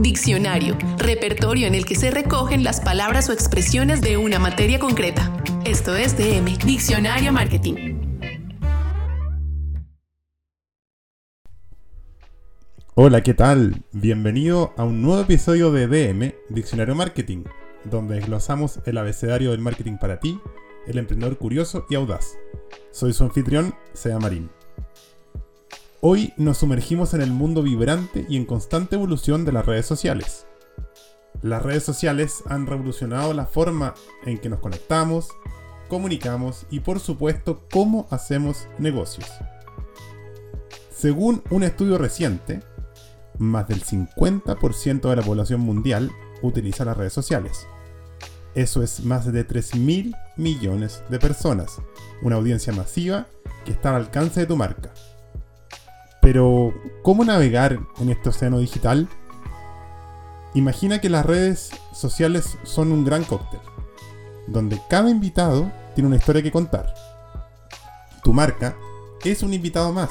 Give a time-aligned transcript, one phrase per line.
[0.00, 5.32] diccionario, repertorio en el que se recogen las palabras o expresiones de una materia concreta.
[5.64, 7.98] Esto es DM, Diccionario Marketing.
[12.94, 13.82] Hola, ¿qué tal?
[13.92, 17.44] Bienvenido a un nuevo episodio de DM, Diccionario Marketing,
[17.84, 20.40] donde desglosamos el abecedario del marketing para ti,
[20.88, 22.36] el emprendedor curioso y audaz.
[22.90, 24.50] Soy su anfitrión, Sea Marín.
[26.00, 30.46] Hoy nos sumergimos en el mundo vibrante y en constante evolución de las redes sociales.
[31.42, 33.94] Las redes sociales han revolucionado la forma
[34.24, 35.30] en que nos conectamos,
[35.88, 39.28] comunicamos y por supuesto cómo hacemos negocios.
[40.94, 42.60] Según un estudio reciente,
[43.36, 47.66] más del 50% de la población mundial utiliza las redes sociales.
[48.54, 51.82] Eso es más de 3.000 millones de personas,
[52.22, 53.26] una audiencia masiva
[53.64, 54.92] que está al alcance de tu marca.
[56.30, 59.08] Pero, ¿cómo navegar en este océano digital?
[60.52, 63.60] Imagina que las redes sociales son un gran cóctel,
[64.46, 66.92] donde cada invitado tiene una historia que contar.
[68.22, 68.76] Tu marca
[69.24, 70.10] es un invitado más,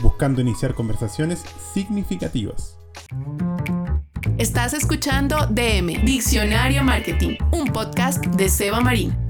[0.00, 2.78] buscando iniciar conversaciones significativas.
[4.38, 9.21] Estás escuchando DM, Diccionario Marketing, un podcast de Seba Marín.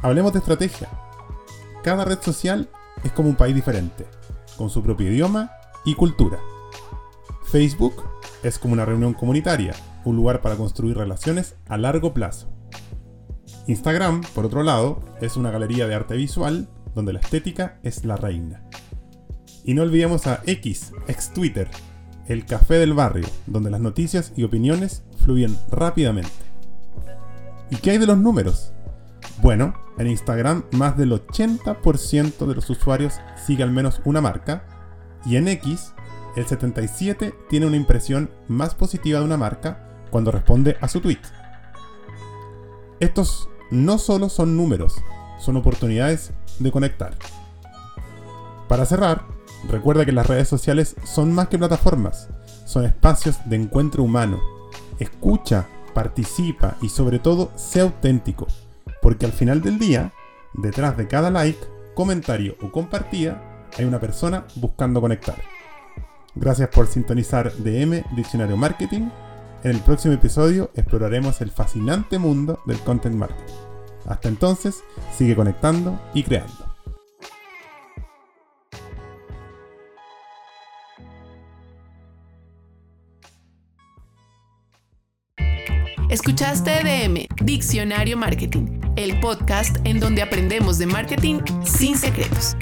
[0.00, 0.88] Hablemos de estrategia.
[1.82, 2.68] Cada red social
[3.02, 4.06] es como un país diferente,
[4.56, 5.50] con su propio idioma
[5.84, 6.38] y cultura.
[7.44, 8.04] Facebook
[8.44, 12.48] es como una reunión comunitaria, un lugar para construir relaciones a largo plazo.
[13.66, 18.16] Instagram, por otro lado, es una galería de arte visual donde la estética es la
[18.16, 18.62] reina.
[19.64, 21.68] Y no olvidemos a X, ex Twitter,
[22.28, 26.30] el café del barrio, donde las noticias y opiniones fluyen rápidamente.
[27.70, 28.72] ¿Y qué hay de los números?
[29.40, 33.14] Bueno, en Instagram más del 80% de los usuarios
[33.46, 34.64] sigue al menos una marca
[35.24, 35.92] y en X
[36.36, 41.20] el 77 tiene una impresión más positiva de una marca cuando responde a su tweet.
[43.00, 44.96] Estos no solo son números,
[45.38, 47.14] son oportunidades de conectar.
[48.68, 49.24] Para cerrar,
[49.68, 52.28] recuerda que las redes sociales son más que plataformas,
[52.64, 54.40] son espacios de encuentro humano.
[54.98, 58.46] Escucha, participa y sobre todo sé auténtico,
[59.08, 60.12] porque al final del día,
[60.52, 61.58] detrás de cada like,
[61.94, 65.36] comentario o compartida, hay una persona buscando conectar.
[66.34, 69.08] Gracias por sintonizar DM Diccionario Marketing.
[69.64, 73.54] En el próximo episodio exploraremos el fascinante mundo del content marketing.
[74.04, 74.84] Hasta entonces,
[75.16, 76.68] sigue conectando y creando.
[86.10, 92.56] Escuchaste DM, Diccionario Marketing, el podcast en donde aprendemos de marketing sin secretos.